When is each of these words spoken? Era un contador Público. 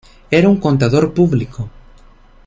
Era 0.31 0.49
un 0.49 0.59
contador 0.59 1.13
Público. 1.13 1.69